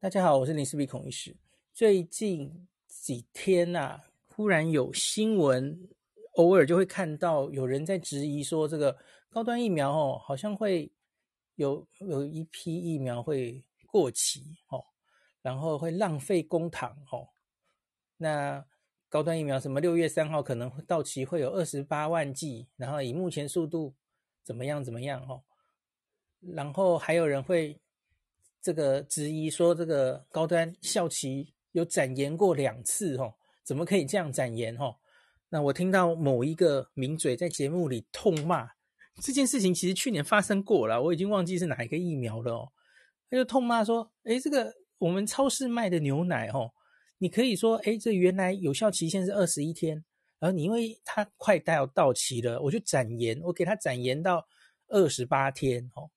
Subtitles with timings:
[0.00, 1.36] 大家好，我是林氏璧孔医师。
[1.74, 5.88] 最近几天呐、啊，忽然有新闻，
[6.34, 8.96] 偶尔就会看到有人在质疑说，这个
[9.28, 10.92] 高端疫苗哦，好像会
[11.56, 14.84] 有有一批疫苗会过期哦，
[15.42, 17.30] 然后会浪费公帑哦。
[18.18, 18.64] 那
[19.08, 23.96] 高端疫苗什么六月三号可能会到期，会有二十八万剂，然后以目前速度
[24.44, 25.42] 怎么样怎么样哦，
[26.54, 27.80] 然后还有人会。
[28.60, 33.34] 这个质疑说，这个高端效期有展延过两次，哦，
[33.64, 34.76] 怎么可以这样展延？
[34.76, 34.96] 哦，
[35.48, 38.68] 那我听到某一个名嘴在节目里痛骂
[39.22, 42.68] 这件事情，其实去年发生过了，我已经忘记是哪一个疫苗了哦。
[43.30, 46.70] 他就痛骂说：“诶，这个我们超市卖的牛奶，哦，
[47.18, 50.04] 你可以说，诶，这原来有效期限是二十一天，
[50.38, 54.46] 然后你因为它快到到期了，我就展延，我给它展延到
[54.88, 56.10] 二十八天，哦。”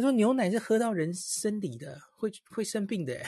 [0.00, 3.20] 说：“牛奶是喝到人身体的，会会生病的。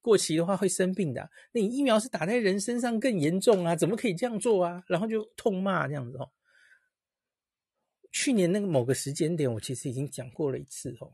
[0.00, 1.30] 过期的话会生病的。
[1.52, 3.76] 那你疫苗是打在人身上更严重啊？
[3.76, 6.30] 怎么可以这样做啊？”然后就痛骂这样子哦。
[8.12, 11.12] 去年那个某个时间点，我其实已经讲过了一次哦。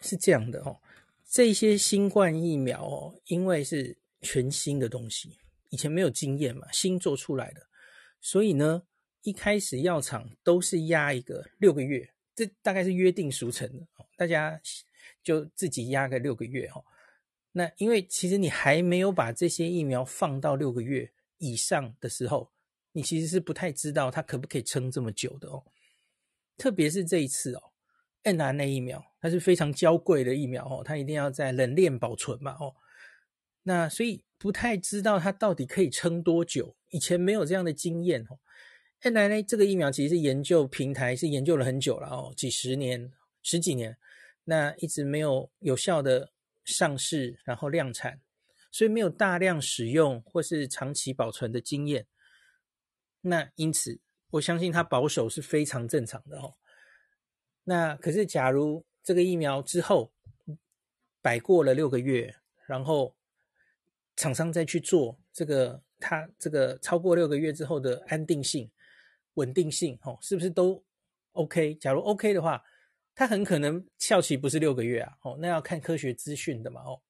[0.00, 0.78] 是这样的哦，
[1.26, 5.38] 这些新冠疫苗哦，因为是全新的东西，
[5.70, 7.62] 以前没有经验嘛，新做出来的，
[8.20, 8.82] 所以呢，
[9.22, 12.06] 一开始药厂都是压一个六个月。
[12.34, 14.60] 这大概是约定俗成的，大家
[15.22, 16.82] 就自己压个六个月哈。
[17.52, 22.50] 那因为其实你还没有把这些疫苗放到六个月以上的时候，
[22.92, 25.64] 你其实是不太知道它可不可以撑这么久的哦。
[26.56, 27.62] 特别是这一次哦
[28.24, 32.74] ，mRNA 疫苗它是非常娇贵的疫苗哦，它一定要在冷链保存嘛哦。
[33.62, 38.38] 那所以不太知道它到底可以撑多久，以前没有这样的经验哦。
[39.02, 43.98] Nmn 这个疫苗其实是研究平台是研究了很久了哦，几十年、十几年，
[44.44, 46.32] 那一直没有有效的
[46.64, 48.20] 上市，然后量产，
[48.72, 52.06] 所以没有大量使用或是长期保存的经验。
[53.20, 56.54] 那因此，我相信它保守是非常正常的哦。
[57.64, 60.12] 那可是，假如这个疫苗之后
[61.20, 62.34] 摆过了六个月，
[62.66, 63.16] 然后
[64.16, 68.70] 厂商再去做这个，它这个超过六个月之后的安定性。
[69.34, 70.82] 稳定性哦，是不是都
[71.32, 71.74] OK？
[71.74, 72.62] 假如 OK 的话，
[73.14, 77.00] 它很可能效期不是六个月啊，哦，那要看科学资讯的嘛，哦。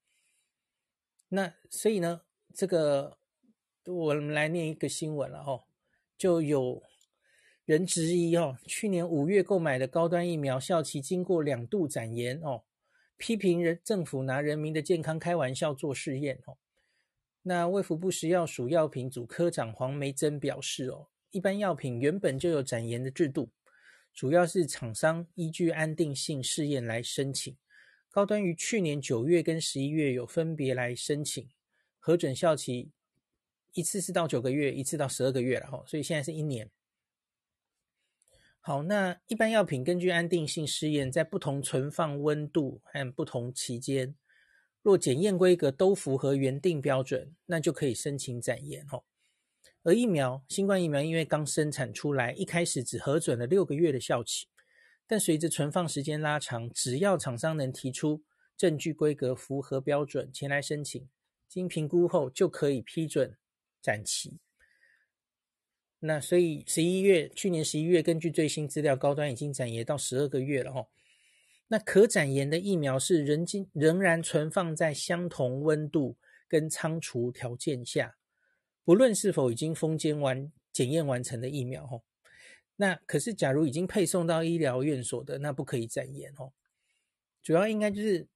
[1.29, 2.23] 那所以呢，
[2.55, 3.19] 这个
[3.87, 5.65] 我们来念一个新闻了哦，
[6.17, 6.83] 就有
[7.65, 12.63] 人质疑哦，去年五月购买的高端疫苗效期经过两度展延哦，
[13.17, 16.57] 批评人政府拿人民的健康开玩笑做试验哦。
[17.43, 21.09] 那卫福部食药署药品组科长黄梅珍表示哦。
[21.35, 23.51] 一般药品原本就有展延的制度，
[24.13, 27.57] 主要是厂商依据安定性试验来申请。
[28.09, 31.51] 高端于去年九月跟十一月有分别来申请
[31.99, 32.93] 核准效期，
[33.73, 36.71] 一次是到九个月，一次到十二个月了哈，所以现在是一年。
[38.61, 44.15] 好，那一般药品根据安定性试验，在不同存放温度和不同期间，
[44.83, 49.03] 若检验规格都符合原定标准，那就可以申请展延哦。
[49.85, 54.47] 而疫苗，新冠疫苗因为刚生产出来，一开始只核准了六个月的效期，
[55.07, 58.23] 但随着存放时间拉长，只要厂商能提出
[58.57, 61.07] 证据规格符合标准前来申请，
[61.47, 63.37] 经评估后就可以批准
[63.83, 64.39] 展期。
[66.01, 70.89] 那所以十一月，去年十一月，根据最新资料，高端已经展延到十二个月了哦。
[71.69, 76.17] 那可展延的疫苗是仍经仍然存放在相同温度
[76.49, 78.17] 跟仓储条件下。
[78.85, 82.03] 不论是否已经封检完检验完成的疫苗哦，
[82.77, 86.53] 那可是假如已经配送到医疗院所的，那不可以展延哦。
[87.43, 88.27] 主要应该就是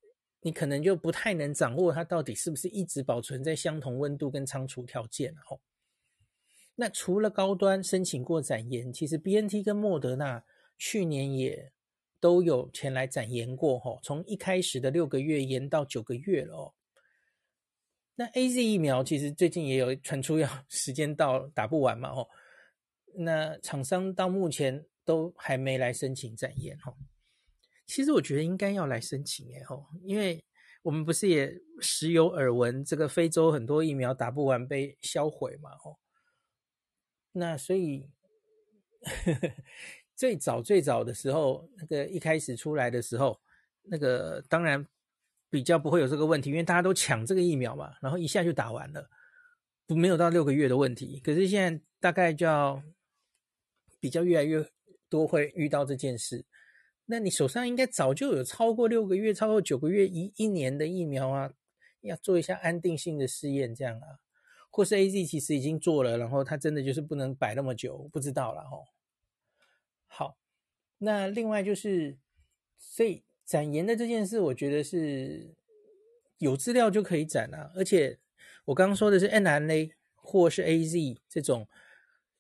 [0.41, 5.61] 你可能就不太能掌握它到底是不是一直保存在相同温度跟仓储条件哦。
[6.77, 10.45] 那除了高端申请过展延，其实 BNT 跟莫德纳
[10.79, 11.73] 去年也
[12.21, 16.75] 都有前来展延过哦，从一开始的六个月延到九个月了哦。
[18.21, 22.29] 那 AZ 疫苗其实最近也有传出要 时间到打不完嘛吼，
[23.15, 26.97] 那厂商到目前都还没来申请展延吼。
[27.87, 30.45] 其实我觉得应该要来申请诶吼，因为
[30.83, 36.01] 我们不是也时有耳闻这个非洲很多疫苗打不完被销毁嘛吼。
[37.31, 38.11] 那所以
[40.17, 43.41] 最早最早的时候，那个一开始出来的时候，
[43.85, 44.85] 那个当然。
[45.51, 49.09] 比较不会有这个问题，因为大家都抢这个疫苗嘛，然后一下就打完了，
[49.87, 51.21] 不没有到六个月的问题。
[51.21, 52.83] 可是现在大概就要
[54.01, 54.69] 比较越来越
[55.09, 56.45] 多会遇到这件事。
[57.07, 61.51] 那你手上应该早就有超过六个月、超过九个月、一一年的疫苗啊，
[62.03, 64.21] 要做一下安定性的试验，这样啊，
[64.71, 68.85] 或是 AZ 其实已经做了，然后它真的就是不能摆那么久，不知道了哦。
[70.07, 70.37] 好，
[70.99, 72.19] 那另外就是，
[72.77, 75.55] 所以展延的这件事，我觉得是
[76.37, 78.19] 有资料就可以展啊，而且
[78.67, 81.67] 我刚刚说的是 mRNA 或是 AZ 这种。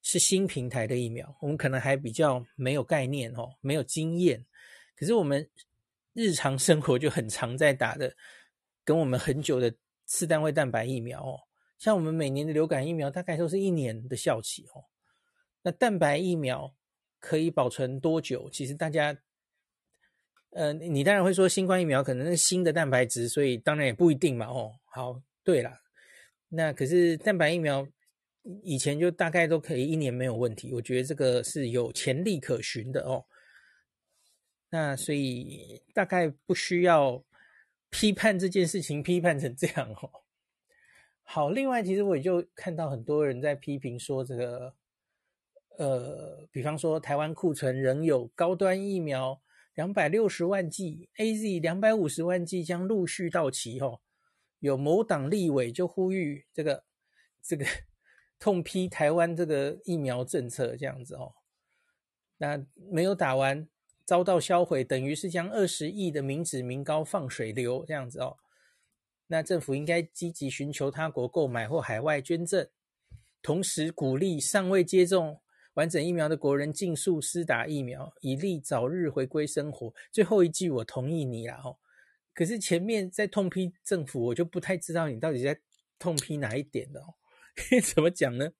[0.00, 4.46] 是新平台的疫苗，我们可能还比较没有概念哦，没有经验。
[4.96, 5.46] 可是我们
[6.14, 8.14] 日常生活就很常在打的，
[8.84, 9.74] 跟我们很久的
[10.06, 11.40] 次单位蛋白疫苗哦，
[11.78, 14.84] 像我们每年的流感疫苗大概都是一年的效期哦。
[15.62, 16.72] 那蛋白疫苗
[17.18, 18.48] 可以保存多久？
[18.50, 19.18] 其实大家，
[20.50, 24.72] 呃，你当然会说新冠疫苗可能是新的蛋白质，所以当然也不一定嘛哦。
[24.84, 25.70] 好，对了，
[26.48, 27.86] 那可是蛋白疫苗。
[28.62, 33.26] 以前就大概都可以一年没有问题，我觉得这个是有潜力可循的哦。
[34.70, 37.22] 那所以大概不需要
[37.90, 40.10] 批判这件事情，批判成这样哦。
[41.24, 44.72] 好，另外其实我也就看到很多人在批评说，这个
[45.76, 49.38] 呃，比方说台湾库存仍有高端疫苗
[49.78, 54.00] 两百六十万剂，AZ 两百五十万剂将陆续到期哦。
[54.58, 56.82] 有某党立委就呼吁这个
[57.40, 57.64] 这个。
[58.40, 61.34] 痛批台湾这个疫苗政策这样子哦，
[62.36, 63.68] 那没有打完
[64.04, 68.36] 遭到销毁，等于是将二十亿的民脂民膏放水流这样子哦。
[69.26, 72.68] 那政府应该积极寻求他国购买或海外捐赠，
[73.42, 75.40] 同时鼓励尚未接种
[75.78, 79.94] 完整疫苗的国人尽速施打疫苗，以利早日回归生活。
[80.10, 81.78] 最后一句我同意你啦哦，
[82.34, 85.56] 可是前面在痛批政府，我就不太知道你到底在
[85.96, 87.14] 痛批哪一点的哦。
[87.94, 88.50] 怎么讲呢？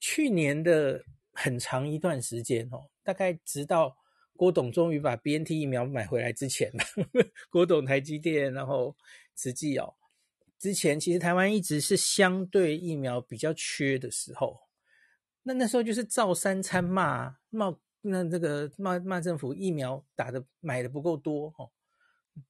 [0.00, 3.96] 去年的很长一段时间哦，大概直到
[4.34, 6.72] 郭董终于把 BNT 疫苗买回来之前，
[7.52, 8.96] 郭董台积电，然后
[9.36, 9.94] 慈济哦，
[10.58, 14.58] 之前其实台湾一直是相对疫苗比较缺的时候，
[15.42, 21.70] 那那时候就是照三餐骂骂那这个骂骂政府疫苗打的买的不够多哦，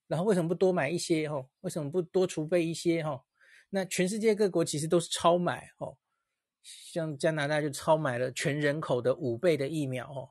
[0.07, 1.49] 然后为什么不多买一些哦？
[1.61, 3.23] 为什么不多储备一些哦？
[3.71, 5.97] 那全世界各国其实都是超买哦，
[6.63, 10.31] 像加拿大就超买了全人口的五倍的疫苗哦，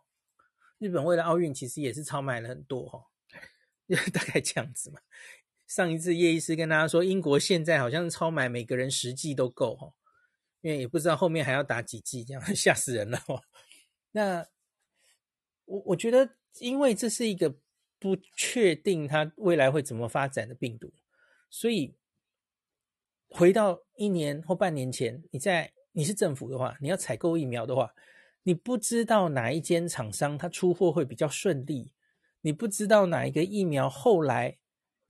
[0.77, 3.05] 日本为了奥运其实也是超买了很多哦，
[4.13, 4.99] 大概这样子嘛。
[5.67, 9.93] 上一次叶医师跟大家说，英国现在好像超买每个人十剂都够哦，
[10.61, 13.41] 因为也不知道后面还要打几剂，这样 吓死人了哦。
[14.11, 14.45] 那
[15.65, 17.55] 我我觉得，因为这是一个
[17.99, 20.93] 不确定它未来会怎么发展的病毒，
[21.49, 21.95] 所以。
[23.33, 27.93] 回到一年或半年前，你在你是政府的话，你要采购疫苗的话，
[28.43, 31.93] 你不知道哪一间厂商它出货会比较顺利，
[32.41, 34.57] 你不知道哪一个疫苗后来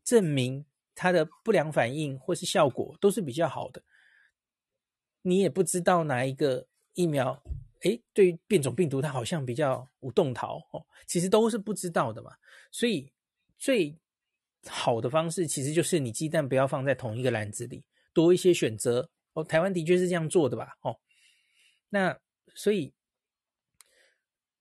[0.03, 3.81] 证明它的不良反应或是效果都是比较好的，
[5.21, 7.41] 你也不知道哪一个疫苗，
[7.81, 12.31] 诶，对于变种病毒它好像比较无动桃哦，其实都是不知道的嘛，
[12.71, 13.11] 所以
[13.57, 13.97] 最
[14.67, 17.83] 好的方式其实就是你鸡蛋不要放在同一个篮子里。
[18.13, 20.75] 多一些选择哦，台湾的确是这样做的吧？
[20.81, 20.99] 哦，
[21.87, 22.19] 那
[22.53, 22.93] 所以，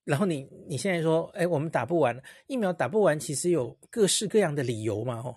[0.05, 5.17] 然后你你现在说，哎，我们打不完疫苗，打不完，其实有各式各样的理由嘛？
[5.17, 5.37] 哦，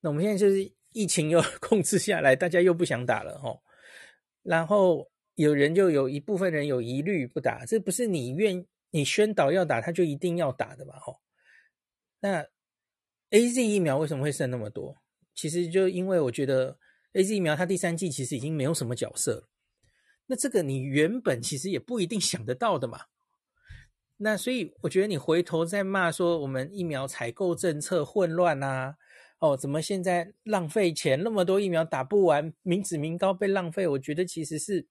[0.00, 3.58] 那我们现在就是疫情又 控制下来，大家又不想打了哦，
[4.44, 10.96] 然后有人就有一部分人有疑虑不打，这不是你愿你宣导要打，他就一定要打的嘛？
[11.00, 11.18] 吼，
[12.20, 12.46] 那
[13.30, 14.96] AZ 疫苗为什么会剩那么多？
[15.34, 16.78] 其实就因为我觉得。
[17.14, 19.48] AZ 疫苗它第三季其实已经没有什么角色了，
[20.26, 23.02] 那这个你原本其实也不一定想得到的嘛。
[24.16, 28.96] 那所以我觉得你回头再骂说我们疫苗采购政策混乱啊，
[29.38, 34.86] 哦，怎么现在浪费钱，那么多疫苗打不完，民脂民膏被浪费，我觉得其实是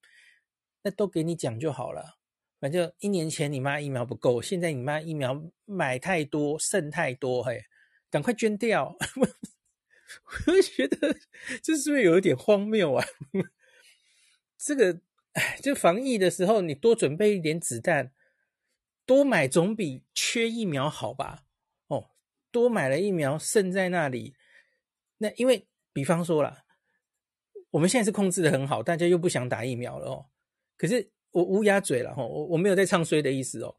[0.83, 2.17] 那都给你讲就好了。
[2.59, 7.65] 反正一年前你骂疫苗不够，现在你骂疫苗买太多剩太多，嘿，
[8.09, 8.95] 赶快捐掉。
[10.45, 11.17] 我觉得
[11.61, 13.05] 这是不是有一点荒谬啊？
[14.57, 14.99] 这个，
[15.33, 18.11] 哎，就防疫的时候，你多准备一点子弹，
[19.05, 21.45] 多买总比缺疫苗好吧？
[22.53, 24.35] 多买了疫苗剩在那里，
[25.17, 26.63] 那因为比方说啦，
[27.71, 30.27] 我们现在是控制的很好，大家又不想打疫苗了哦。
[30.77, 33.75] 可是我乌鸦嘴了哈，我我没有在唱衰的意思哦。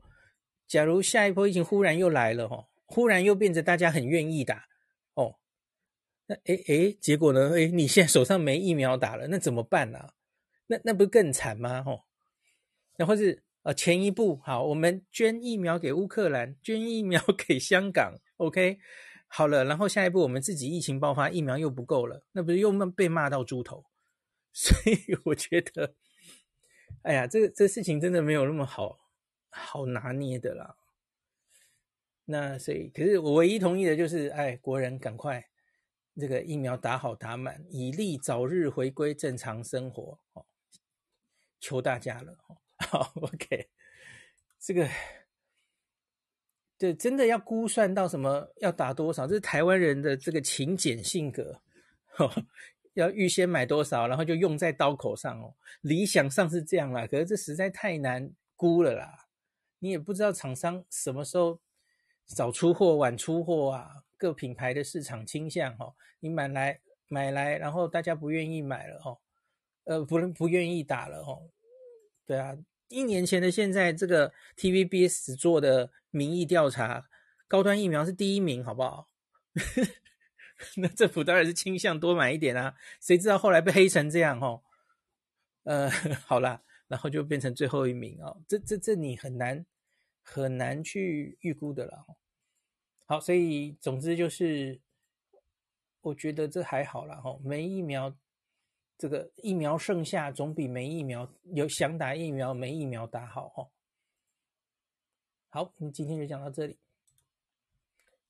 [0.66, 4.66] 假如下一波疫情忽然又来了哈，忽然又变成大家很愿意打
[5.14, 5.37] 哦。
[6.26, 7.52] 那哎哎，结果呢？
[7.54, 10.14] 哎，你现在手上没疫苗打了，那怎么办呢、啊？
[10.66, 11.83] 那那不是更惨吗？
[11.85, 12.00] 吼，
[12.97, 18.78] 那或是呃，前一步好，我们捐疫苗给乌克兰，捐疫苗给香港，OK，
[19.26, 23.84] 好了，然后下一步我们自己疫情爆发，疫苗又不够了，那不是又被骂到猪头？
[24.52, 25.94] 所以我觉得，
[27.02, 28.98] 哎呀，这这事情真的没有那么好
[29.50, 30.76] 好拿捏的啦。
[32.26, 35.48] 那所以，可是我唯一同意的就是，哎，国人赶快
[36.16, 40.18] 这个疫苗打好打满，以利早日回归正常生活。
[40.32, 40.46] 哦，
[41.60, 42.38] 求大家了。
[42.78, 43.68] 好，OK，
[44.58, 44.88] 这个，
[46.84, 51.58] 对，真的要估算到什么要打多少，这是台湾人的这个勤俭性格，
[52.92, 55.54] 要预先买多少，然后就用在刀口上哦。
[55.80, 59.26] 理想上是这样啦，可是这实在太难估了啦。
[59.78, 61.58] 你也不知道厂商什么时候
[62.26, 65.94] 早出货、晚出货啊，各品牌的市场倾向哦。
[66.20, 69.16] 你买来买来，然后大家不愿意买了哦，
[69.84, 71.48] 呃，不不愿意打了哦。
[72.26, 72.54] 对啊，
[72.88, 77.08] 一年前的现在，这个 TVBS 做的民意调查，
[77.48, 79.08] 高端疫苗是第一名，好不好？
[80.76, 84.62] 那政府当然是倾向多买一点啊，谁知道后来被黑成这样哦？
[85.64, 85.90] 呃，
[86.26, 89.66] 好啦，然后就变成最后一名哦，这这这你很难
[90.22, 92.06] 很难去预估的了。
[93.06, 94.80] 好，所以总之就是，
[96.00, 97.16] 我觉得这还好啦。
[97.16, 98.16] 哈，没疫苗。
[99.04, 103.68] 这个疫苗剩下总比没疫苗有想打疫苗没疫苗打好哦。
[105.50, 106.78] 好，我们今天就讲到这里。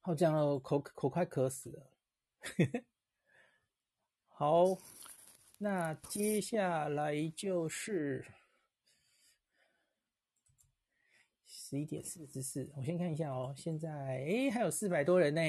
[0.01, 1.87] 好，讲了口口快渴死了。
[4.27, 4.65] 好，
[5.59, 8.27] 那接下来就是
[11.47, 12.69] 十一点四十四。
[12.75, 15.41] 我先看一下哦，现在哎还有四百多人呢。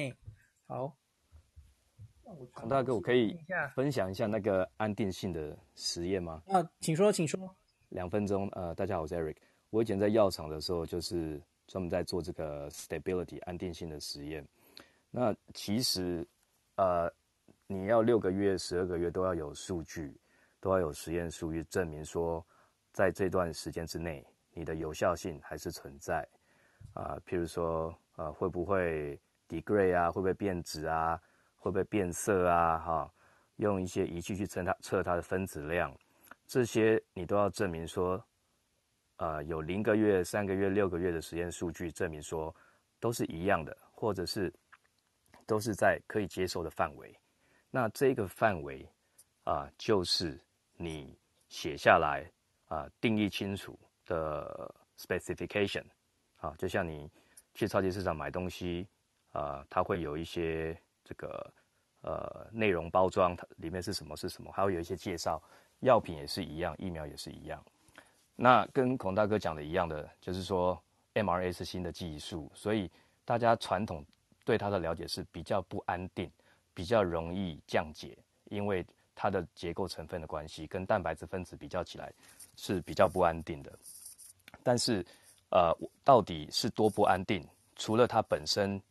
[0.67, 0.95] 好。
[2.53, 3.37] 孔大哥，我可以
[3.75, 6.41] 分享一下那个安定性的实验吗？
[6.47, 7.55] 啊，请说，请说。
[7.89, 8.49] 两分钟。
[8.53, 9.35] 呃，大家好，我是 Eric。
[9.69, 14.43] 我以前在药厂的时候，就是专门在做这个 stability 安定性的实验。
[15.11, 16.27] 那其实，
[16.77, 17.11] 呃，
[17.67, 20.19] 你要六个月、十二个月都要有数据，
[20.59, 22.43] 都要有实验数据证明说，
[22.91, 26.27] 在这段时间之内，你的有效性还是存在。
[26.93, 30.11] 啊、呃，譬如说，呃，会不会 degrade 啊？
[30.11, 31.21] 会不会变质啊？
[31.65, 32.77] 会不会变色啊？
[32.77, 33.13] 哈，
[33.55, 35.91] 用一些仪器去测它测它的分子量，
[36.45, 38.23] 这些你都要证明说，
[39.15, 42.55] 呃，有零个月、三个月、六个月的实验数据证明说
[42.99, 44.53] 都是一样的，或者是
[45.47, 47.11] 都是在可以接受的范围。
[47.71, 48.87] 那这个范围
[49.43, 50.39] 啊，就是
[50.77, 51.17] 你
[51.49, 52.31] 写下来
[52.67, 55.83] 啊，定义清楚的 specification
[56.37, 57.09] 啊，就像你
[57.55, 58.87] 去超级市场买东西
[59.31, 60.79] 啊，它会有一些。
[61.05, 61.53] 这个
[62.01, 65.41] 呃内容包装它里面是什么是什么，还会有一些介绍。
[65.81, 67.63] 药品也是一样，疫苗也是一样。
[68.35, 70.81] 那跟孔大哥讲的一样的，就是说
[71.13, 72.89] mRNA 是新的技术，所以
[73.23, 74.03] 大家传统
[74.43, 76.31] 对它的了解是比较不安定，
[76.73, 78.83] 比较容易降解，因为
[79.13, 82.11] 它的结构成分的关系，跟蛋白质分子比较起来
[82.55, 83.71] 是比较不安定的。
[84.63, 85.05] 但是
[85.51, 85.71] 呃，
[86.03, 87.45] 到底是多不安定？
[87.75, 88.81] 除了它本身。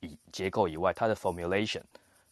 [0.00, 1.82] 以结构以外，它的 formulation，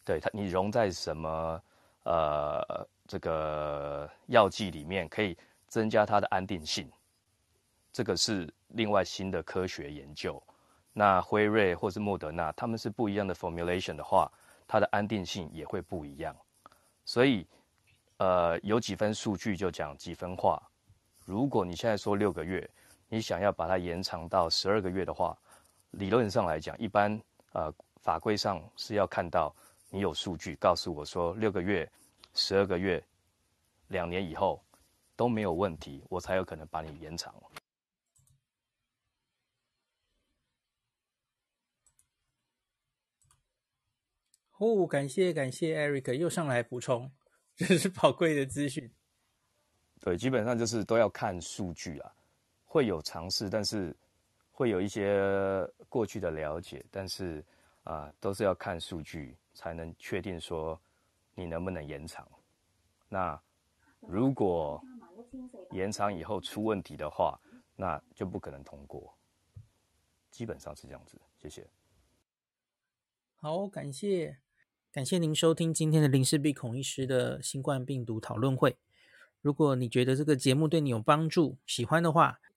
[0.03, 1.61] 对它你溶在什么
[2.03, 6.91] 呃这个药剂里面，可以增加它的安定性，
[7.91, 10.41] 这个是另外新的科学研究。
[10.93, 14.31] 那辉瑞或是莫德纳，他们是不一样的 formulation 的话，
[14.67, 16.35] 它的安定性也会不一样。
[17.05, 17.45] 所以
[18.17, 20.61] 呃有几分数据就讲几分话。
[21.23, 22.67] 如果你现在说六个月，
[23.07, 25.37] 你想要把它延长到十二个月的话，
[25.91, 27.21] 理论上来讲，一般。
[27.53, 29.53] 呃，法规上是要看到
[29.89, 31.91] 你有数据告诉我说六个月、
[32.35, 33.03] 十二个月、
[33.87, 34.63] 两年以后
[35.15, 37.33] 都没有问题，我才有可能把你延长。
[44.57, 47.11] 哦，感谢感谢 Eric 又上来补充，
[47.55, 48.93] 这是宝贵的资讯。
[49.99, 52.13] 对，基本上就是都要看数据啊，
[52.63, 53.95] 会有尝试，但是。
[54.59, 57.41] 会有一些过去的了解，但是
[57.85, 60.77] 啊、都是要看数据才能确定说
[61.33, 62.29] 你能不能延长。
[63.07, 63.41] 那
[64.01, 64.83] 如果
[65.71, 67.39] 延长以后出问题的话，
[67.77, 69.17] 那就不可能通过。
[70.29, 71.65] 基本上是这样子，谢谢。
[73.37, 74.39] 好，感谢
[74.91, 78.77] 感谢您收听今天的林氏璧孔医师的新冠病毒讨论会。
[79.41, 82.41] 如果你觉得这个节目对你有帮助，喜欢的话，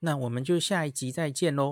[0.00, 1.68] 那我们就下一集再见喽。